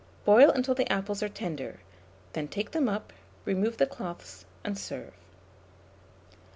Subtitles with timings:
[0.25, 1.79] Boil until the apples are tender;
[2.33, 3.13] then take them up,
[3.45, 5.13] remove the cloths, and serve.